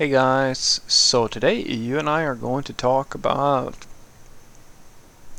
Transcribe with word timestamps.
Hey 0.00 0.08
guys, 0.08 0.80
so 0.86 1.26
today 1.26 1.60
you 1.62 1.98
and 1.98 2.08
I 2.08 2.22
are 2.22 2.34
going 2.34 2.64
to 2.64 2.72
talk 2.72 3.14
about 3.14 3.84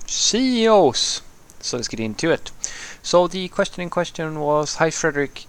CEOs. 0.06 1.24
So 1.62 1.78
let's 1.78 1.88
get 1.88 2.00
into 2.00 2.30
it. 2.30 2.52
So 3.02 3.28
the 3.28 3.48
question 3.48 3.82
in 3.82 3.90
question 3.90 4.40
was, 4.40 4.76
Hi 4.76 4.92
Frederick, 4.92 5.48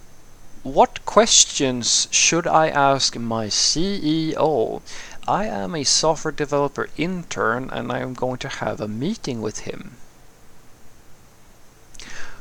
what 0.63 1.05
questions 1.05 2.09
should 2.11 2.47
I 2.47 2.71
ask 2.71 3.15
my 3.19 3.49
CEO? 3.49 4.81
I 5.29 5.45
am 5.45 5.75
a 5.75 5.85
software 5.85 6.33
developer 6.33 6.89
intern 6.97 7.69
and 7.69 7.93
I 7.93 7.99
am 7.99 8.15
going 8.15 8.39
to 8.39 8.49
have 8.49 8.81
a 8.81 8.89
meeting 8.89 9.43
with 9.43 9.69
him. 9.69 9.97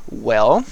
Well, 0.09 0.63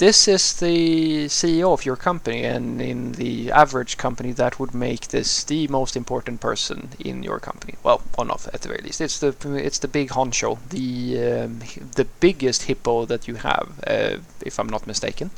this 0.00 0.26
is 0.26 0.54
the 0.54 1.26
CEO 1.26 1.74
of 1.74 1.84
your 1.84 1.94
company, 1.94 2.42
and 2.42 2.80
in 2.80 3.12
the 3.12 3.52
average 3.52 3.98
company, 3.98 4.32
that 4.32 4.58
would 4.58 4.74
make 4.74 5.08
this 5.08 5.44
the 5.44 5.68
most 5.68 5.94
important 5.94 6.40
person 6.40 6.88
in 6.98 7.22
your 7.22 7.38
company. 7.38 7.74
Well, 7.82 8.00
one 8.14 8.30
of 8.30 8.48
at 8.54 8.62
the 8.62 8.68
very 8.68 8.80
least. 8.82 9.02
It's 9.02 9.18
the 9.18 9.34
it's 9.56 9.78
the 9.78 9.88
big 9.88 10.08
honcho, 10.08 10.58
the 10.70 10.88
um, 11.30 11.60
the 11.96 12.06
biggest 12.18 12.62
hippo 12.62 13.04
that 13.04 13.28
you 13.28 13.34
have, 13.34 13.68
uh, 13.86 14.16
if 14.40 14.58
I'm 14.58 14.70
not 14.70 14.86
mistaken. 14.86 15.30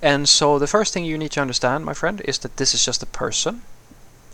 And 0.00 0.26
so 0.28 0.58
the 0.58 0.66
first 0.66 0.94
thing 0.94 1.04
you 1.04 1.18
need 1.18 1.32
to 1.32 1.42
understand, 1.42 1.84
my 1.84 1.94
friend, 1.94 2.22
is 2.24 2.38
that 2.38 2.56
this 2.56 2.72
is 2.72 2.86
just 2.86 3.02
a 3.02 3.12
person. 3.24 3.62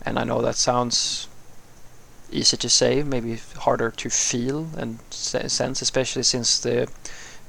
And 0.05 0.17
I 0.17 0.23
know 0.23 0.41
that 0.41 0.55
sounds 0.55 1.27
easy 2.31 2.57
to 2.57 2.69
say, 2.69 3.03
maybe 3.03 3.39
harder 3.57 3.91
to 3.91 4.09
feel 4.09 4.67
and 4.77 4.99
sense, 5.11 5.81
especially 5.81 6.23
since 6.23 6.59
the 6.59 6.87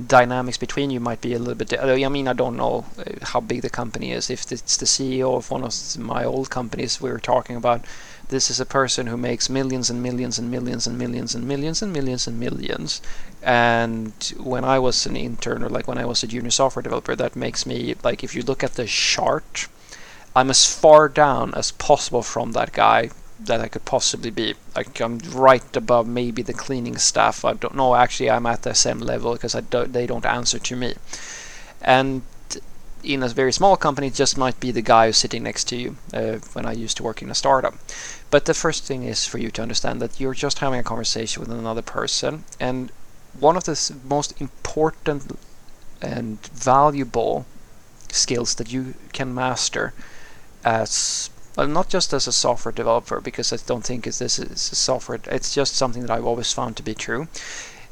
dynamics 0.05 0.57
between 0.57 0.91
you 0.91 1.01
might 1.01 1.21
be 1.21 1.35
a 1.35 1.39
little 1.39 1.55
bit. 1.55 1.73
I 1.79 2.09
mean, 2.09 2.27
I 2.27 2.33
don't 2.33 2.57
know 2.57 2.87
uh, 2.99 3.27
how 3.27 3.41
big 3.41 3.63
the 3.63 3.71
company 3.71 4.11
is. 4.11 4.29
If 4.29 4.51
it's 4.51 4.77
the 4.77 4.87
CEO 4.87 5.37
of 5.37 5.51
one 5.51 5.63
of 5.63 5.99
my 5.99 6.25
old 6.25 6.51
companies 6.51 7.01
we 7.01 7.11
were 7.11 7.21
talking 7.21 7.57
about, 7.57 7.85
this 8.29 8.51
is 8.51 8.59
a 8.59 8.67
person 8.67 9.07
who 9.07 9.17
makes 9.17 9.49
millions 9.49 9.91
and 9.91 10.03
millions 10.03 10.39
and 10.39 10.51
millions 10.51 10.87
and 10.87 10.99
millions 10.99 11.35
and 11.35 11.47
millions 11.47 11.83
and 11.83 11.93
millions 11.93 12.27
and 12.27 12.41
millions. 12.41 13.03
And 13.43 14.13
when 14.39 14.65
I 14.65 14.79
was 14.79 15.07
an 15.07 15.17
intern 15.17 15.63
or 15.63 15.69
like 15.69 15.87
when 15.87 15.99
I 15.99 16.07
was 16.07 16.23
a 16.23 16.27
junior 16.27 16.51
software 16.51 16.83
developer, 16.83 17.15
that 17.15 17.37
makes 17.37 17.65
me 17.65 17.95
like 18.03 18.25
if 18.25 18.35
you 18.35 18.43
look 18.43 18.65
at 18.65 18.75
the 18.75 18.87
chart, 18.87 19.69
I'm 20.35 20.51
as 20.51 20.67
far 20.67 21.09
down 21.09 21.55
as 21.55 21.71
possible 21.71 22.23
from 22.23 22.53
that 22.53 22.73
guy 22.73 23.11
that 23.47 23.61
I 23.61 23.69
could 23.69 23.85
possibly 23.85 24.31
be. 24.31 24.55
Like 24.75 25.01
I'm 25.01 25.19
right 25.19 25.77
above 25.77 26.07
maybe 26.07 26.43
the 26.43 26.53
cleaning 26.53 26.97
staff. 26.97 27.45
I 27.45 27.55
don't 27.55 27.75
know. 27.75 27.95
Actually, 27.95 28.31
I'm 28.31 28.47
at 28.47 28.63
the 28.63 28.75
same 28.75 29.01
level 29.01 29.33
because 29.33 29.55
I 29.55 29.61
don't, 29.61 29.93
they 29.93 30.07
don't 30.07 30.27
answer 30.27 30.59
to 30.59 30.77
me. 30.77 30.95
And 31.83 32.23
in 33.03 33.23
a 33.23 33.29
very 33.29 33.53
small 33.53 33.77
company, 33.77 34.07
it 34.07 34.15
just 34.15 34.39
might 34.39 34.59
be 34.59 34.71
the 34.71 34.83
guy 34.83 35.07
who's 35.07 35.19
sitting 35.19 35.43
next 35.43 35.65
to 35.65 35.77
you 35.77 35.97
uh, 36.13 36.39
when 36.55 36.65
I 36.67 36.73
used 36.73 36.97
to 36.97 37.03
work 37.03 37.23
in 37.23 37.31
a 37.31 37.35
startup. 37.35 37.75
But 38.31 38.47
the 38.47 38.55
first 38.55 38.85
thing 38.85 39.03
is 39.03 39.27
for 39.27 39.39
you 39.39 39.51
to 39.53 39.63
understand 39.63 40.01
that 40.01 40.19
you're 40.19 40.35
just 40.35 40.59
having 40.59 40.81
a 40.81 40.83
conversation 40.83 41.41
with 41.41 41.51
another 41.51 41.83
person. 41.83 42.45
And 42.59 42.91
one 43.39 43.57
of 43.57 43.65
the 43.65 43.95
most 44.05 44.41
important 44.41 45.39
and 46.01 46.39
valuable 46.47 47.47
skills 48.11 48.55
that 48.55 48.73
you 48.73 48.95
can 49.13 49.35
master 49.35 49.93
as 50.65 51.31
well, 51.57 51.69
not 51.69 51.89
just 51.89 52.13
as 52.13 52.27
a 52.27 52.33
software 52.33 52.73
developer, 52.73 53.21
because 53.21 53.53
I 53.53 53.57
don't 53.65 53.85
think 53.85 54.07
it's, 54.07 54.19
this 54.19 54.39
is 54.39 54.73
a 54.73 54.75
software. 54.75 55.21
It's 55.27 55.55
just 55.55 55.77
something 55.77 56.03
that 56.03 56.11
I've 56.11 56.27
always 56.27 56.53
found 56.53 56.77
to 56.77 56.83
be 56.83 56.95
true, 56.95 57.29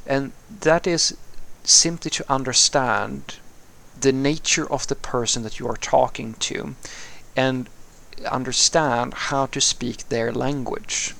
and 0.07 0.33
that 0.61 0.87
is 0.87 1.17
simply 1.65 2.11
to 2.11 2.33
understand 2.33 3.37
the 4.01 4.13
nature 4.13 4.71
of 4.71 4.89
the 4.89 4.97
person 4.97 5.43
that 5.45 5.61
you 5.61 5.69
are 5.69 5.77
talking 5.77 6.35
to, 6.35 6.75
and 7.37 7.69
understand 8.31 9.15
how 9.15 9.47
to 9.47 9.61
speak 9.61 10.09
their 10.09 10.33
language. 10.33 11.15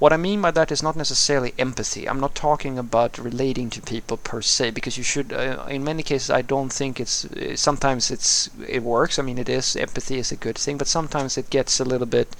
What 0.00 0.12
I 0.12 0.16
mean 0.16 0.40
by 0.40 0.50
that 0.50 0.72
is 0.72 0.82
not 0.82 0.96
necessarily 0.96 1.54
empathy. 1.58 2.08
I'm 2.08 2.18
not 2.18 2.34
talking 2.34 2.76
about 2.78 3.18
relating 3.18 3.70
to 3.70 3.82
people 3.82 4.16
per 4.16 4.42
se, 4.42 4.70
because 4.70 4.96
you 4.98 5.04
should. 5.04 5.32
Uh, 5.32 5.64
in 5.68 5.84
many 5.84 6.02
cases, 6.02 6.30
I 6.30 6.42
don't 6.42 6.72
think 6.72 6.98
it's. 6.98 7.24
Uh, 7.26 7.54
sometimes 7.54 8.10
it's 8.10 8.50
it 8.66 8.82
works. 8.82 9.18
I 9.18 9.22
mean, 9.22 9.38
it 9.38 9.48
is 9.48 9.76
empathy 9.76 10.18
is 10.18 10.32
a 10.32 10.36
good 10.36 10.58
thing, 10.58 10.78
but 10.78 10.88
sometimes 10.88 11.38
it 11.38 11.50
gets 11.50 11.78
a 11.78 11.84
little 11.84 12.06
bit. 12.08 12.34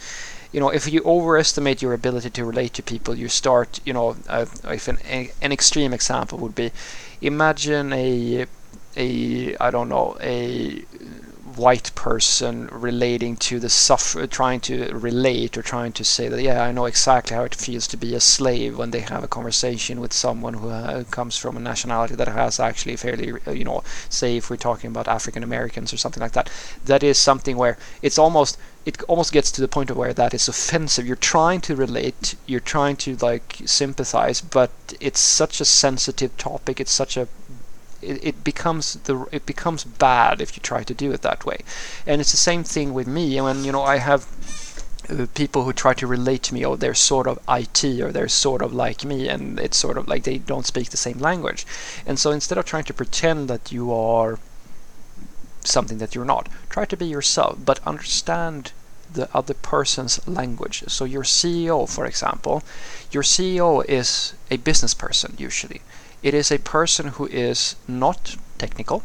You 0.52 0.58
know, 0.60 0.70
if 0.70 0.90
you 0.92 1.02
overestimate 1.04 1.82
your 1.82 1.92
ability 1.92 2.30
to 2.30 2.44
relate 2.44 2.72
to 2.74 2.82
people, 2.82 3.14
you 3.14 3.28
start. 3.28 3.78
You 3.84 3.92
know, 3.92 4.16
uh, 4.26 4.46
if 4.64 4.88
an 4.88 4.98
an 5.42 5.52
extreme 5.52 5.92
example 5.92 6.38
would 6.38 6.54
be, 6.54 6.72
imagine 7.20 7.92
a 7.92 8.46
a 8.96 9.54
I 9.58 9.70
don't 9.70 9.88
know 9.88 10.16
a 10.20 10.84
white 11.60 11.94
person 11.94 12.66
relating 12.72 13.36
to 13.36 13.60
the 13.60 13.68
suffer 13.68 14.26
trying 14.26 14.60
to 14.60 14.74
relate 14.94 15.58
or 15.58 15.62
trying 15.62 15.92
to 15.92 16.04
say 16.04 16.26
that 16.28 16.42
yeah 16.42 16.62
I 16.62 16.72
know 16.72 16.86
exactly 16.86 17.36
how 17.36 17.44
it 17.44 17.54
feels 17.54 17.86
to 17.88 17.96
be 17.96 18.14
a 18.14 18.20
slave 18.20 18.78
when 18.78 18.92
they 18.92 19.00
have 19.00 19.22
a 19.22 19.28
conversation 19.28 20.00
with 20.00 20.12
someone 20.12 20.54
who 20.54 20.70
uh, 20.70 21.04
comes 21.10 21.36
from 21.36 21.56
a 21.56 21.60
nationality 21.60 22.14
that 22.14 22.28
has 22.28 22.58
actually 22.58 22.96
fairly 22.96 23.32
uh, 23.46 23.50
you 23.50 23.64
know 23.64 23.82
say 24.08 24.36
if 24.38 24.48
we're 24.48 24.56
talking 24.68 24.88
about 24.88 25.06
African 25.08 25.42
Americans 25.42 25.92
or 25.92 25.98
something 25.98 26.22
like 26.22 26.32
that. 26.32 26.50
That 26.84 27.02
is 27.02 27.18
something 27.18 27.56
where 27.56 27.76
it's 28.00 28.18
almost 28.18 28.56
it 28.86 29.02
almost 29.02 29.32
gets 29.32 29.50
to 29.52 29.60
the 29.60 29.68
point 29.68 29.90
of 29.90 29.96
where 29.96 30.14
that 30.14 30.32
is 30.32 30.48
offensive. 30.48 31.06
You're 31.06 31.16
trying 31.34 31.60
to 31.62 31.76
relate 31.76 32.36
you're 32.46 32.60
trying 32.74 32.96
to 33.04 33.16
like 33.16 33.58
sympathize 33.66 34.40
but 34.40 34.70
it's 35.00 35.20
such 35.20 35.60
a 35.60 35.64
sensitive 35.64 36.36
topic 36.36 36.80
it's 36.80 36.92
such 36.92 37.16
a 37.16 37.28
it, 38.02 38.24
it 38.24 38.44
becomes 38.44 38.94
the 38.94 39.26
it 39.32 39.46
becomes 39.46 39.84
bad 39.84 40.40
if 40.40 40.56
you 40.56 40.62
try 40.62 40.82
to 40.84 40.94
do 40.94 41.12
it 41.12 41.22
that 41.22 41.44
way. 41.44 41.58
And 42.06 42.20
it's 42.20 42.30
the 42.32 42.36
same 42.36 42.64
thing 42.64 42.94
with 42.94 43.06
me. 43.06 43.40
When 43.40 43.64
you 43.64 43.72
know 43.72 43.82
I 43.82 43.96
have 43.96 44.26
uh, 45.08 45.26
people 45.34 45.64
who 45.64 45.72
try 45.72 45.94
to 45.94 46.06
relate 46.06 46.42
to 46.44 46.54
me 46.54 46.64
or 46.64 46.76
they're 46.76 46.94
sort 46.94 47.26
of 47.26 47.38
IT 47.48 47.84
or 48.00 48.12
they're 48.12 48.28
sort 48.28 48.62
of 48.62 48.72
like 48.72 49.04
me 49.04 49.28
and 49.28 49.58
it's 49.58 49.76
sort 49.76 49.98
of 49.98 50.06
like 50.08 50.24
they 50.24 50.38
don't 50.38 50.66
speak 50.66 50.90
the 50.90 50.96
same 50.96 51.18
language. 51.18 51.66
And 52.06 52.18
so 52.18 52.30
instead 52.30 52.58
of 52.58 52.64
trying 52.64 52.84
to 52.84 52.94
pretend 52.94 53.48
that 53.48 53.72
you 53.72 53.92
are 53.92 54.38
something 55.64 55.98
that 55.98 56.14
you're 56.14 56.24
not, 56.24 56.48
try 56.68 56.84
to 56.84 56.96
be 56.96 57.06
yourself 57.06 57.58
but 57.64 57.80
understand 57.86 58.72
the 59.12 59.28
other 59.34 59.54
person's 59.54 60.26
language. 60.28 60.84
So 60.88 61.04
your 61.04 61.24
CEO, 61.24 61.88
for 61.88 62.06
example, 62.06 62.62
your 63.10 63.22
CEO 63.22 63.84
is 63.86 64.34
a 64.50 64.58
business 64.58 64.94
person 64.94 65.34
usually. 65.38 65.80
It 66.22 66.34
is 66.34 66.50
a 66.50 66.58
person 66.58 67.08
who 67.08 67.26
is 67.26 67.76
not 67.88 68.36
technical. 68.58 69.02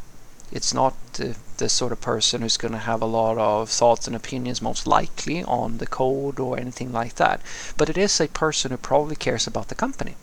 It's 0.51 0.73
not 0.73 0.95
the, 1.13 1.37
the 1.57 1.69
sort 1.69 1.93
of 1.93 2.01
person 2.01 2.41
who's 2.41 2.57
going 2.57 2.73
to 2.73 2.77
have 2.79 3.01
a 3.01 3.05
lot 3.05 3.37
of 3.37 3.69
thoughts 3.69 4.05
and 4.05 4.15
opinions, 4.15 4.61
most 4.61 4.85
likely, 4.85 5.43
on 5.43 5.77
the 5.77 5.87
code 5.87 6.39
or 6.39 6.59
anything 6.59 6.91
like 6.91 7.15
that. 7.15 7.41
But 7.77 7.89
it 7.89 7.97
is 7.97 8.19
a 8.19 8.27
person 8.27 8.71
who 8.71 8.77
probably 8.77 9.15
cares 9.15 9.47
about 9.47 9.69
the 9.69 9.75
company. 9.75 10.15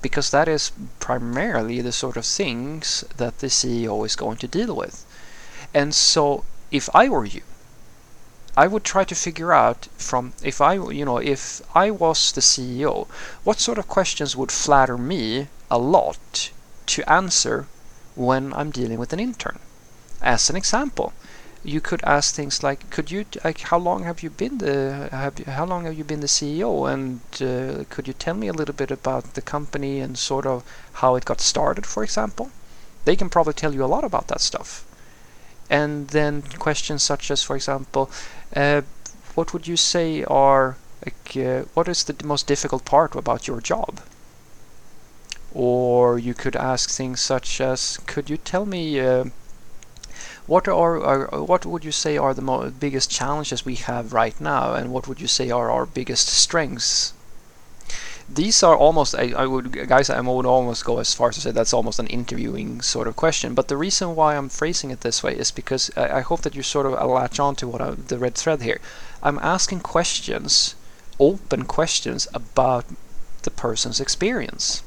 Because 0.00 0.30
that 0.30 0.46
is 0.46 0.70
primarily 1.00 1.80
the 1.80 1.92
sort 1.92 2.16
of 2.16 2.24
things 2.24 3.02
that 3.16 3.40
the 3.40 3.48
CEO 3.48 4.06
is 4.06 4.14
going 4.14 4.36
to 4.38 4.46
deal 4.46 4.76
with. 4.76 5.04
And 5.74 5.92
so, 5.92 6.44
if 6.70 6.88
I 6.94 7.08
were 7.08 7.24
you, 7.24 7.42
I 8.60 8.66
would 8.66 8.82
try 8.82 9.04
to 9.04 9.14
figure 9.14 9.52
out 9.52 9.86
from 9.96 10.32
if 10.42 10.60
I 10.60 10.72
you 10.72 11.04
know 11.04 11.18
if 11.18 11.62
I 11.76 11.92
was 11.92 12.32
the 12.32 12.40
CEO, 12.40 13.06
what 13.44 13.60
sort 13.60 13.78
of 13.78 13.86
questions 13.86 14.34
would 14.34 14.50
flatter 14.50 14.98
me 14.98 15.46
a 15.70 15.78
lot 15.78 16.50
to 16.86 17.08
answer 17.08 17.68
when 18.16 18.52
I'm 18.52 18.72
dealing 18.72 18.98
with 18.98 19.12
an 19.12 19.20
intern. 19.20 19.60
As 20.20 20.50
an 20.50 20.56
example, 20.56 21.12
you 21.62 21.80
could 21.80 22.02
ask 22.02 22.34
things 22.34 22.64
like, 22.64 22.90
"Could 22.90 23.12
you 23.12 23.26
like 23.44 23.60
how 23.70 23.78
long 23.78 24.02
have 24.02 24.24
you 24.24 24.30
been 24.30 24.58
the 24.58 25.08
have 25.12 25.38
you, 25.38 25.44
how 25.44 25.64
long 25.64 25.84
have 25.84 25.96
you 25.96 26.02
been 26.02 26.26
the 26.26 26.34
CEO, 26.38 26.70
and 26.92 27.20
uh, 27.40 27.84
could 27.90 28.08
you 28.08 28.14
tell 28.14 28.34
me 28.34 28.48
a 28.48 28.58
little 28.60 28.74
bit 28.74 28.90
about 28.90 29.34
the 29.34 29.50
company 29.54 30.00
and 30.00 30.18
sort 30.18 30.46
of 30.46 30.64
how 30.94 31.14
it 31.14 31.24
got 31.24 31.40
started, 31.40 31.86
for 31.86 32.02
example?" 32.02 32.50
They 33.04 33.14
can 33.14 33.30
probably 33.30 33.54
tell 33.54 33.72
you 33.72 33.84
a 33.84 33.94
lot 33.94 34.02
about 34.02 34.26
that 34.26 34.40
stuff. 34.40 34.84
And 35.70 36.08
then 36.08 36.42
questions 36.58 37.02
such 37.02 37.30
as, 37.30 37.42
for 37.42 37.56
example, 37.56 38.10
uh, 38.56 38.82
what 39.34 39.52
would 39.52 39.66
you 39.66 39.76
say 39.76 40.24
are 40.24 40.76
like 41.04 41.36
uh, 41.36 41.62
what 41.74 41.88
is 41.88 42.04
the 42.04 42.16
most 42.24 42.46
difficult 42.46 42.84
part 42.84 43.14
about 43.14 43.46
your 43.46 43.60
job? 43.60 44.00
Or 45.54 46.18
you 46.18 46.34
could 46.34 46.56
ask 46.56 46.90
things 46.90 47.20
such 47.20 47.60
as, 47.60 47.98
could 48.06 48.28
you 48.28 48.36
tell 48.36 48.66
me 48.66 49.00
uh, 49.00 49.24
what 50.46 50.66
are, 50.66 51.02
are, 51.04 51.44
what 51.44 51.64
would 51.66 51.84
you 51.84 51.92
say 51.92 52.16
are 52.16 52.34
the 52.34 52.72
biggest 52.80 53.10
challenges 53.10 53.64
we 53.64 53.76
have 53.76 54.12
right 54.12 54.38
now, 54.40 54.74
and 54.74 54.90
what 54.90 55.06
would 55.06 55.20
you 55.20 55.28
say 55.28 55.50
are 55.50 55.70
our 55.70 55.86
biggest 55.86 56.28
strengths? 56.28 57.12
These 58.28 58.62
are 58.62 58.76
almost 58.76 59.14
I, 59.14 59.32
I, 59.36 59.46
would 59.46 59.72
guys 59.88 60.10
I 60.10 60.20
would 60.20 60.46
almost 60.46 60.84
go 60.84 60.98
as 60.98 61.14
far 61.14 61.30
as 61.30 61.36
to 61.36 61.40
say 61.40 61.50
that's 61.50 61.72
almost 61.72 61.98
an 61.98 62.06
interviewing 62.08 62.82
sort 62.82 63.08
of 63.08 63.16
question. 63.16 63.54
But 63.54 63.68
the 63.68 63.76
reason 63.76 64.14
why 64.14 64.36
I'm 64.36 64.48
phrasing 64.48 64.90
it 64.90 65.00
this 65.00 65.22
way 65.22 65.34
is 65.34 65.50
because 65.50 65.90
I, 65.96 66.18
I 66.18 66.20
hope 66.20 66.42
that 66.42 66.54
you 66.54 66.62
sort 66.62 66.86
of 66.86 66.92
latch 67.08 67.40
on 67.40 67.56
to 67.56 67.68
what 67.68 67.80
I, 67.80 67.90
the 67.92 68.18
red 68.18 68.34
thread 68.34 68.62
here. 68.62 68.80
I'm 69.22 69.38
asking 69.40 69.80
questions 69.80 70.74
open 71.18 71.64
questions 71.64 72.28
about 72.34 72.84
the 73.42 73.50
person's 73.50 74.00
experience 74.00 74.82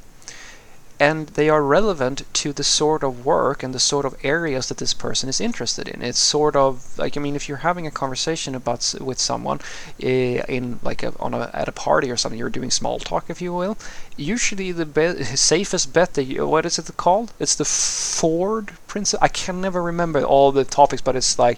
and 1.01 1.29
they 1.29 1.49
are 1.49 1.63
relevant 1.63 2.21
to 2.31 2.53
the 2.53 2.63
sort 2.63 3.01
of 3.01 3.25
work 3.25 3.63
and 3.63 3.73
the 3.73 3.79
sort 3.79 4.05
of 4.05 4.15
areas 4.23 4.67
that 4.67 4.77
this 4.77 4.93
person 4.93 5.27
is 5.27 5.41
interested 5.41 5.87
in. 5.87 6.03
It's 6.03 6.19
sort 6.19 6.55
of 6.55 6.71
like 6.99 7.17
I 7.17 7.19
mean, 7.19 7.35
if 7.35 7.49
you're 7.49 7.65
having 7.69 7.87
a 7.87 7.97
conversation 8.01 8.53
about 8.53 8.93
with 9.01 9.19
someone 9.19 9.59
uh, 10.03 10.45
in 10.57 10.79
like 10.83 11.01
a, 11.01 11.11
on 11.19 11.33
a 11.33 11.49
at 11.53 11.67
a 11.67 11.71
party 11.71 12.11
or 12.11 12.17
something, 12.17 12.37
you're 12.37 12.57
doing 12.59 12.69
small 12.69 12.99
talk, 12.99 13.31
if 13.31 13.41
you 13.41 13.51
will. 13.51 13.75
Usually, 14.15 14.71
the 14.71 14.85
be- 14.85 15.23
safest 15.53 15.91
bet 15.91 16.13
that 16.13 16.25
you, 16.25 16.47
what 16.47 16.67
is 16.67 16.77
it 16.77 16.95
called? 16.97 17.33
It's 17.39 17.55
the 17.55 17.65
Ford 17.65 18.67
principle. 18.85 19.23
I 19.25 19.29
can 19.29 19.59
never 19.59 19.81
remember 19.81 20.21
all 20.23 20.51
the 20.51 20.65
topics, 20.65 21.01
but 21.01 21.15
it's 21.15 21.39
like 21.39 21.57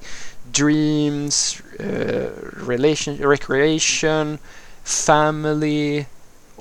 dreams, 0.54 1.62
uh, 1.82 2.30
relation, 2.72 3.18
recreation, 3.18 4.40
family 4.86 6.08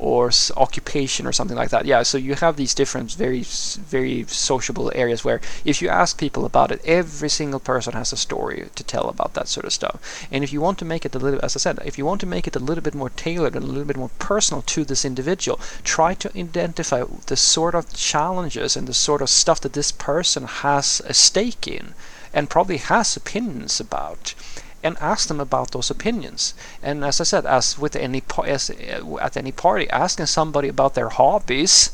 or 0.02 0.32
occupation 0.56 1.28
or 1.28 1.32
something 1.32 1.56
like 1.56 1.70
that. 1.70 1.86
Yeah, 1.86 2.02
so 2.02 2.18
you 2.18 2.34
have 2.34 2.56
these 2.56 2.74
different 2.74 3.12
very 3.12 3.42
very 3.42 4.24
sociable 4.24 4.90
areas 4.96 5.24
where 5.24 5.40
if 5.64 5.80
you 5.80 5.88
ask 5.88 6.18
people 6.18 6.44
about 6.44 6.72
it, 6.72 6.80
every 6.84 7.28
single 7.28 7.60
person 7.60 7.92
has 7.92 8.12
a 8.12 8.16
story 8.16 8.68
to 8.74 8.82
tell 8.82 9.08
about 9.08 9.34
that 9.34 9.46
sort 9.46 9.64
of 9.64 9.72
stuff. 9.72 10.26
And 10.32 10.42
if 10.42 10.52
you 10.52 10.60
want 10.60 10.80
to 10.80 10.84
make 10.84 11.04
it 11.04 11.14
a 11.14 11.20
little 11.20 11.38
as 11.44 11.54
I 11.54 11.60
said, 11.60 11.78
if 11.84 11.98
you 11.98 12.04
want 12.04 12.20
to 12.22 12.26
make 12.26 12.48
it 12.48 12.56
a 12.56 12.66
little 12.68 12.82
bit 12.82 12.96
more 12.96 13.10
tailored 13.10 13.54
and 13.54 13.64
a 13.64 13.68
little 13.68 13.84
bit 13.84 13.96
more 13.96 14.10
personal 14.18 14.62
to 14.62 14.84
this 14.84 15.04
individual, 15.04 15.60
try 15.84 16.14
to 16.14 16.36
identify 16.36 17.04
the 17.26 17.36
sort 17.36 17.76
of 17.76 17.94
challenges 17.94 18.76
and 18.76 18.88
the 18.88 18.94
sort 18.94 19.22
of 19.22 19.30
stuff 19.30 19.60
that 19.60 19.74
this 19.74 19.92
person 19.92 20.46
has 20.46 21.00
a 21.06 21.14
stake 21.14 21.68
in 21.68 21.94
and 22.34 22.50
probably 22.50 22.78
has 22.78 23.16
opinions 23.16 23.78
about 23.78 24.34
and 24.82 24.96
ask 25.00 25.28
them 25.28 25.40
about 25.40 25.70
those 25.70 25.90
opinions. 25.90 26.54
And 26.82 27.04
as 27.04 27.20
I 27.20 27.24
said, 27.24 27.46
as 27.46 27.78
with 27.78 27.96
any 27.96 28.22
as, 28.44 28.70
uh, 28.70 29.16
at 29.20 29.36
any 29.36 29.52
party, 29.52 29.88
asking 29.90 30.26
somebody 30.26 30.68
about 30.68 30.94
their 30.94 31.08
hobbies 31.08 31.90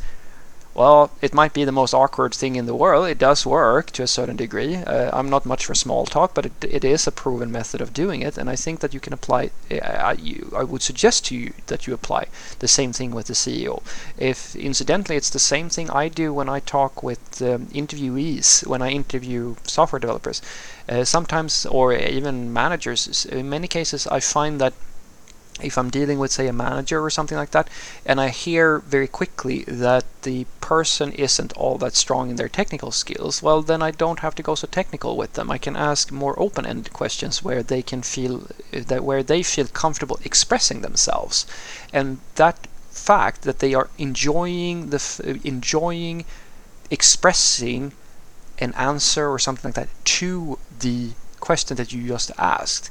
well, 0.79 1.11
it 1.21 1.35
might 1.35 1.53
be 1.53 1.65
the 1.65 1.73
most 1.73 1.93
awkward 1.93 2.33
thing 2.33 2.55
in 2.55 2.67
the 2.67 2.75
world. 2.75 3.09
It 3.09 3.19
does 3.19 3.45
work 3.45 3.91
to 3.91 4.05
a 4.05 4.07
certain 4.07 4.37
degree. 4.37 4.77
Uh, 4.77 5.11
I'm 5.13 5.29
not 5.29 5.45
much 5.45 5.67
for 5.67 5.75
small 5.75 6.07
talk, 6.07 6.35
but 6.35 6.47
it, 6.47 6.53
it 6.63 6.85
is 6.85 7.05
a 7.05 7.11
proven 7.11 7.51
method 7.51 7.81
of 7.81 7.93
doing 7.93 8.23
it, 8.23 8.39
and 8.39 8.49
I 8.49 8.55
think 8.55 8.79
that 8.79 8.95
you 8.95 9.01
can 9.01 9.13
apply. 9.13 9.51
Uh, 9.69 9.79
I, 9.79 10.13
you, 10.13 10.53
I 10.57 10.63
would 10.63 10.83
suggest 10.83 11.27
to 11.27 11.37
you 11.37 11.53
that 11.67 11.89
you 11.89 11.95
apply 11.95 12.27
the 12.61 12.69
same 12.69 12.93
thing 12.93 13.11
with 13.11 13.27
the 13.27 13.35
CEO. 13.35 13.83
If 14.17 14.55
incidentally, 14.55 15.17
it's 15.17 15.31
the 15.31 15.41
same 15.41 15.69
thing 15.69 15.91
I 15.91 16.07
do 16.07 16.33
when 16.33 16.49
I 16.49 16.61
talk 16.61 17.03
with 17.03 17.43
um, 17.43 17.67
interviewees, 17.75 18.65
when 18.65 18.81
I 18.81 18.91
interview 18.91 19.57
software 19.65 19.99
developers, 19.99 20.41
uh, 20.89 21.03
sometimes 21.03 21.67
or 21.67 21.93
even 21.93 22.53
managers. 22.53 23.27
In 23.27 23.51
many 23.51 23.67
cases, 23.67 24.07
I 24.07 24.21
find 24.21 24.61
that 24.61 24.75
if 25.61 25.77
I'm 25.77 25.91
dealing 25.91 26.19
with, 26.19 26.33
say, 26.33 26.47
a 26.47 26.53
manager 26.53 27.05
or 27.05 27.11
something 27.11 27.37
like 27.37 27.51
that, 27.51 27.69
and 28.07 28.21
I 28.21 28.29
hear 28.29 28.79
very 28.79 29.09
quickly 29.09 29.65
that 29.65 30.05
the 30.23 30.47
person 30.61 31.13
isn't 31.13 31.53
all 31.57 31.79
that 31.79 31.97
strong 31.97 32.31
in 32.31 32.37
their 32.37 32.49
technical 32.49 32.93
skills, 32.93 33.43
well, 33.43 33.63
then 33.63 33.83
I 33.83 33.91
don't 33.91 34.21
have 34.21 34.35
to 34.37 34.43
go 34.43 34.55
so 34.55 34.67
technical 34.67 35.17
with 35.17 35.33
them. 35.35 35.51
I 35.51 35.59
can 35.59 35.77
ask 35.77 36.13
more 36.13 36.39
open-ended 36.39 36.93
questions 36.93 37.43
where 37.43 37.63
they 37.63 37.83
can 37.83 38.03
feel 38.03 38.47
eh, 38.73 38.83
that 38.87 39.05
where 39.05 39.23
they 39.23 39.43
feel 39.43 39.67
comfortable 39.67 40.21
expressing 40.25 40.81
themselves, 40.81 41.47
and 41.93 42.19
that 42.37 42.67
fact 42.91 43.43
that 43.43 43.61
they 43.61 43.75
are 43.75 43.89
enjoying 43.99 44.91
the 44.91 45.03
eh, 45.25 45.39
enjoying 45.45 46.25
expressing 46.91 47.93
an 48.59 48.73
answer 48.75 49.29
or 49.29 49.39
something 49.39 49.69
like 49.69 49.75
that 49.75 50.05
to 50.05 50.59
the 50.81 51.11
question 51.41 51.77
that 51.77 51.93
you 51.93 52.09
just 52.09 52.31
asked 52.39 52.91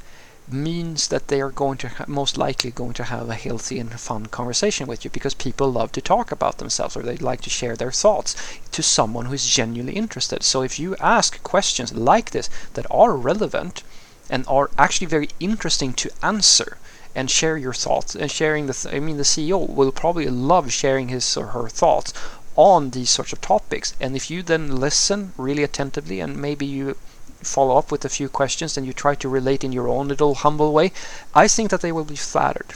means 0.50 1.10
that 1.10 1.28
they 1.28 1.42
are 1.42 1.52
going 1.52 1.78
to 1.78 1.92
most 2.08 2.38
likely 2.38 2.72
going 2.72 2.94
to 2.94 3.04
have 3.04 3.30
a 3.30 3.36
healthy 3.36 3.80
and 3.80 4.00
fun 4.00 4.26
conversation 4.28 4.88
with 4.88 5.04
you 5.04 5.12
because 5.12 5.34
people 5.34 5.70
love 5.70 5.92
to 5.92 6.02
talk 6.02 6.32
about 6.32 6.58
themselves 6.58 6.96
or 6.96 7.04
they 7.04 7.18
like 7.18 7.42
to 7.42 7.50
share 7.50 7.76
their 7.76 7.92
thoughts 7.92 8.36
to 8.72 8.82
someone 8.82 9.26
who 9.26 9.34
is 9.34 9.46
genuinely 9.46 9.96
interested. 9.96 10.44
So 10.44 10.62
if 10.62 10.80
you 10.80 10.96
ask 10.98 11.44
questions 11.44 11.94
like 11.94 12.32
this 12.32 12.50
that 12.76 12.88
are 12.90 13.16
relevant 13.18 13.84
and 14.30 14.46
are 14.48 14.70
actually 14.78 15.08
very 15.08 15.30
interesting 15.40 15.94
to 15.94 16.12
answer 16.24 16.78
and 17.16 17.32
share 17.32 17.58
your 17.58 17.74
thoughts 17.74 18.16
and 18.16 18.30
sharing 18.32 18.68
the 18.68 18.74
th- 18.74 18.94
I 18.94 19.00
mean 19.00 19.18
the 19.18 19.24
CEO 19.24 19.68
will 19.68 19.92
probably 19.92 20.28
love 20.28 20.72
sharing 20.72 21.10
his 21.10 21.36
or 21.36 21.48
her 21.48 21.68
thoughts 21.68 22.14
on 22.56 22.92
these 22.92 23.10
sorts 23.10 23.34
of 23.34 23.42
topics 23.42 23.94
and 24.00 24.16
if 24.16 24.30
you 24.30 24.44
then 24.44 24.78
listen 24.78 25.34
really 25.38 25.64
attentively 25.64 26.20
and 26.20 26.38
maybe 26.38 26.66
you 26.66 26.96
follow 27.42 27.78
up 27.78 27.92
with 27.92 28.04
a 28.06 28.10
few 28.10 28.30
questions 28.30 28.78
and 28.78 28.86
you 28.86 28.94
try 28.94 29.16
to 29.16 29.30
relate 29.30 29.64
in 29.64 29.72
your 29.72 29.88
own 29.88 30.08
little 30.08 30.36
humble 30.36 30.74
way, 30.74 30.92
I 31.34 31.48
think 31.48 31.70
that 31.72 31.82
they 31.82 31.92
will 31.92 32.06
be 32.06 32.16
flattered. 32.16 32.74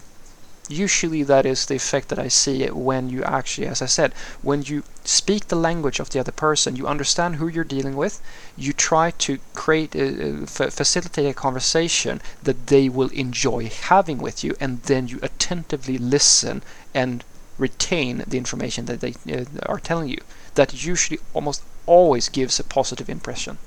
Usually, 0.69 1.23
that 1.23 1.45
is 1.45 1.65
the 1.65 1.75
effect 1.75 2.07
that 2.09 2.19
I 2.19 2.29
see 2.29 2.65
when 2.67 3.09
you 3.09 3.23
actually, 3.23 3.67
as 3.67 3.81
I 3.81 3.87
said, 3.87 4.13
when 4.41 4.61
you 4.61 4.83
speak 5.03 5.47
the 5.47 5.55
language 5.57 5.99
of 5.99 6.11
the 6.11 6.19
other 6.19 6.31
person, 6.31 6.77
you 6.77 6.87
understand 6.87 7.35
who 7.35 7.47
you're 7.49 7.65
dealing 7.65 7.97
with, 7.97 8.21
you 8.55 8.71
try 8.71 9.11
to 9.11 9.39
create, 9.53 9.93
a, 9.95 10.45
facilitate 10.47 11.25
a 11.25 11.33
conversation 11.33 12.21
that 12.43 12.67
they 12.67 12.87
will 12.87 13.09
enjoy 13.09 13.69
having 13.69 14.19
with 14.19 14.43
you, 14.45 14.55
and 14.61 14.83
then 14.83 15.09
you 15.09 15.19
attentively 15.21 15.97
listen 15.97 16.63
and 16.93 17.25
retain 17.57 18.23
the 18.25 18.37
information 18.37 18.85
that 18.85 19.01
they 19.01 19.15
uh, 19.29 19.45
are 19.65 19.79
telling 19.79 20.07
you. 20.07 20.19
That 20.55 20.85
usually 20.85 21.19
almost 21.33 21.63
always 21.85 22.29
gives 22.29 22.59
a 22.59 22.63
positive 22.63 23.09
impression. 23.09 23.57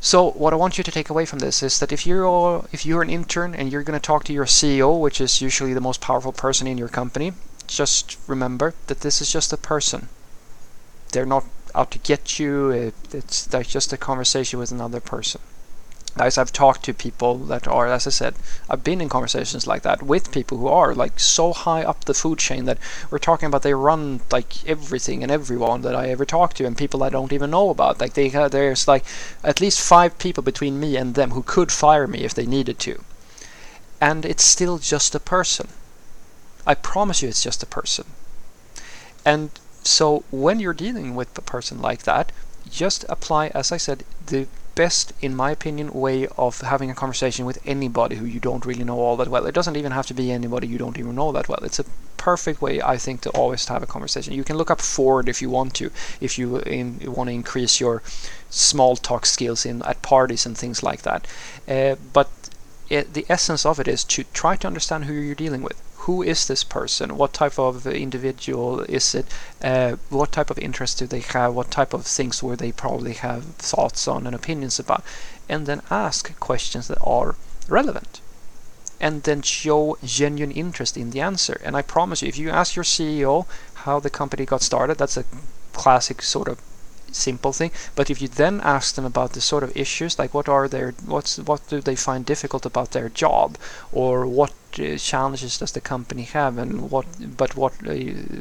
So 0.00 0.30
what 0.32 0.52
I 0.52 0.56
want 0.56 0.78
you 0.78 0.84
to 0.84 0.90
take 0.90 1.10
away 1.10 1.24
from 1.24 1.40
this 1.40 1.62
is 1.62 1.78
that 1.80 1.92
if 1.92 2.06
you're 2.06 2.64
if 2.72 2.84
you're 2.86 3.02
an 3.02 3.10
intern 3.10 3.54
and 3.54 3.72
you're 3.72 3.82
going 3.82 3.98
to 3.98 4.06
talk 4.06 4.24
to 4.24 4.32
your 4.32 4.44
CEO, 4.44 5.00
which 5.00 5.20
is 5.20 5.40
usually 5.40 5.74
the 5.74 5.80
most 5.80 6.00
powerful 6.00 6.32
person 6.32 6.66
in 6.66 6.78
your 6.78 6.88
company, 6.88 7.32
just 7.66 8.18
remember 8.26 8.74
that 8.86 9.00
this 9.00 9.20
is 9.20 9.32
just 9.32 9.52
a 9.52 9.56
person. 9.56 10.08
They're 11.12 11.26
not 11.26 11.44
out 11.74 11.90
to 11.92 11.98
get 11.98 12.38
you. 12.38 12.70
It, 12.70 12.94
it's 13.12 13.46
just 13.46 13.92
a 13.92 13.96
conversation 13.96 14.58
with 14.58 14.70
another 14.70 15.00
person 15.00 15.40
guys 16.16 16.38
I've 16.38 16.52
talked 16.52 16.84
to 16.84 16.94
people 16.94 17.36
that 17.36 17.68
are 17.68 17.86
as 17.86 18.06
I 18.06 18.10
said 18.10 18.34
I've 18.70 18.82
been 18.82 19.00
in 19.00 19.08
conversations 19.08 19.66
like 19.66 19.82
that 19.82 20.02
with 20.02 20.32
people 20.32 20.58
who 20.58 20.68
are 20.68 20.94
like 20.94 21.20
so 21.20 21.52
high 21.52 21.82
up 21.82 22.04
the 22.04 22.14
food 22.14 22.38
chain 22.38 22.64
that 22.64 22.78
we're 23.10 23.18
talking 23.18 23.46
about 23.46 23.62
they 23.62 23.74
run 23.74 24.20
like 24.30 24.66
everything 24.66 25.22
and 25.22 25.30
everyone 25.30 25.82
that 25.82 25.94
I 25.94 26.08
ever 26.08 26.24
talk 26.24 26.54
to 26.54 26.66
and 26.66 26.76
people 26.76 27.02
I 27.02 27.10
don't 27.10 27.32
even 27.32 27.50
know 27.50 27.70
about. 27.70 28.00
Like 28.00 28.14
they 28.14 28.28
there's 28.28 28.88
like 28.88 29.04
at 29.42 29.60
least 29.60 29.80
five 29.80 30.18
people 30.18 30.42
between 30.42 30.80
me 30.80 30.96
and 30.96 31.14
them 31.14 31.32
who 31.32 31.42
could 31.42 31.72
fire 31.72 32.06
me 32.06 32.20
if 32.20 32.34
they 32.34 32.46
needed 32.46 32.78
to. 32.80 33.02
And 34.00 34.24
it's 34.24 34.44
still 34.44 34.78
just 34.78 35.14
a 35.14 35.20
person. 35.20 35.68
I 36.66 36.74
promise 36.74 37.22
you 37.22 37.28
it's 37.28 37.42
just 37.42 37.62
a 37.62 37.66
person. 37.66 38.06
And 39.24 39.50
so 39.82 40.24
when 40.30 40.60
you're 40.60 40.74
dealing 40.74 41.14
with 41.14 41.36
a 41.38 41.42
person 41.42 41.80
like 41.80 42.02
that 42.02 42.32
just 42.70 43.04
apply 43.08 43.48
as 43.48 43.70
I 43.70 43.76
said 43.76 44.04
the 44.26 44.48
best, 44.76 45.12
in 45.20 45.34
my 45.34 45.50
opinion, 45.50 45.90
way 45.92 46.28
of 46.38 46.60
having 46.60 46.90
a 46.90 46.94
conversation 46.94 47.44
with 47.44 47.58
anybody 47.66 48.16
who 48.16 48.26
you 48.26 48.38
don't 48.38 48.64
really 48.64 48.84
know 48.84 49.00
all 49.00 49.16
that 49.16 49.28
well. 49.28 49.46
It 49.46 49.54
doesn't 49.54 49.76
even 49.76 49.90
have 49.90 50.06
to 50.06 50.14
be 50.14 50.30
anybody 50.30 50.68
you 50.68 50.78
don't 50.78 50.98
even 50.98 51.16
know 51.16 51.32
that 51.32 51.48
well. 51.48 51.58
It's 51.64 51.80
a 51.80 51.84
perfect 52.16 52.62
way, 52.62 52.80
I 52.80 52.96
think, 52.96 53.22
to 53.22 53.30
always 53.30 53.66
have 53.66 53.82
a 53.82 53.86
conversation. 53.86 54.34
You 54.34 54.44
can 54.44 54.56
look 54.56 54.70
up 54.70 54.80
Ford 54.80 55.28
if 55.28 55.42
you 55.42 55.50
want 55.50 55.74
to, 55.74 55.90
if 56.20 56.38
you, 56.38 56.58
in, 56.58 57.00
want 57.06 57.28
to 57.28 57.34
increase 57.34 57.80
your 57.80 58.02
small 58.50 58.94
talk 58.96 59.26
skills 59.26 59.66
in 59.66 59.82
at 59.82 60.02
parties 60.02 60.46
and 60.46 60.56
things 60.56 60.82
like 60.82 61.02
that. 61.02 61.26
Uh, 61.66 61.96
but 62.12 62.28
it, 62.88 63.14
the 63.14 63.26
essence 63.28 63.66
of 63.66 63.80
it 63.80 63.88
is 63.88 64.04
to 64.04 64.24
try 64.32 64.54
to 64.56 64.66
understand 64.66 65.06
who 65.06 65.14
you're 65.14 65.34
dealing 65.34 65.62
with 65.62 65.80
who 66.06 66.22
is 66.22 66.46
this 66.46 66.62
person? 66.62 67.16
What 67.16 67.32
type 67.32 67.58
of 67.58 67.84
individual 67.84 68.80
is 68.82 69.12
it? 69.12 69.26
Uh, 69.60 69.96
what 70.08 70.30
type 70.30 70.50
of 70.50 70.58
interests 70.58 70.96
do 70.96 71.06
they 71.06 71.18
have? 71.18 71.52
What 71.52 71.72
type 71.72 71.92
of 71.92 72.06
things 72.06 72.44
will 72.44 72.54
they 72.54 72.70
probably 72.70 73.14
have 73.14 73.44
thoughts 73.56 74.06
on 74.06 74.24
and 74.24 74.34
opinions 74.34 74.78
about? 74.78 75.02
And 75.48 75.66
then 75.66 75.82
ask 75.90 76.38
questions 76.38 76.86
that 76.86 76.98
are 77.02 77.34
relevant. 77.68 78.20
And 79.00 79.24
then 79.24 79.42
show 79.42 79.98
genuine 80.04 80.52
interest 80.52 80.96
in 80.96 81.10
the 81.10 81.20
answer. 81.20 81.60
And 81.64 81.76
I 81.76 81.82
promise 81.82 82.22
you, 82.22 82.28
if 82.28 82.38
you 82.38 82.50
ask 82.50 82.76
your 82.76 82.84
CEO 82.84 83.46
how 83.82 83.98
the 83.98 84.08
company 84.08 84.46
got 84.46 84.62
started, 84.62 84.98
that's 84.98 85.16
a 85.16 85.24
classic 85.72 86.22
sort 86.22 86.46
of 86.46 86.60
simple 87.16 87.52
thing. 87.52 87.70
But 87.94 88.10
if 88.10 88.20
you 88.22 88.28
then 88.28 88.60
ask 88.60 88.94
them 88.94 89.04
about 89.04 89.32
the 89.32 89.40
sort 89.40 89.64
of 89.64 89.76
issues, 89.76 90.18
like 90.18 90.34
what 90.34 90.48
are 90.48 90.68
their, 90.68 90.92
what's, 91.04 91.38
what 91.38 91.68
do 91.68 91.80
they 91.80 91.96
find 91.96 92.24
difficult 92.24 92.66
about 92.66 92.90
their 92.90 93.08
job, 93.08 93.56
or 93.92 94.26
what 94.26 94.52
uh, 94.78 94.96
challenges 94.96 95.58
does 95.58 95.72
the 95.72 95.80
company 95.80 96.22
have, 96.22 96.58
and 96.58 96.90
what, 96.90 97.06
but 97.36 97.56
what, 97.56 97.72
uh, 97.86 97.94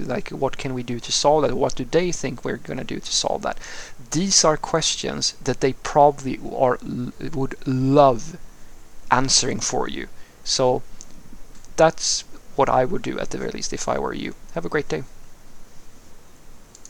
like, 0.06 0.30
what 0.30 0.58
can 0.58 0.74
we 0.74 0.84
do 0.84 1.00
to 1.00 1.12
solve 1.12 1.44
that? 1.44 1.56
What 1.56 1.76
do 1.76 1.86
they 1.86 2.12
think 2.12 2.44
we're 2.44 2.58
going 2.58 2.80
to 2.80 2.84
do 2.84 3.00
to 3.00 3.12
solve 3.14 3.42
that? 3.44 3.58
These 4.12 4.44
are 4.44 4.58
questions 4.58 5.34
that 5.44 5.62
they 5.62 5.74
probably 5.74 6.40
are 6.56 6.78
would 7.34 7.56
love 7.66 8.38
answering 9.10 9.60
for 9.60 9.88
you. 9.88 10.08
So 10.44 10.82
that's 11.76 12.24
what 12.56 12.70
I 12.70 12.86
would 12.86 13.02
do 13.02 13.20
at 13.20 13.32
the 13.32 13.38
very 13.38 13.52
least 13.52 13.74
if 13.74 13.88
I 13.88 14.00
were 14.00 14.14
you. 14.14 14.36
Have 14.54 14.66
a 14.66 14.70
great 14.70 14.90
day. 14.90 15.04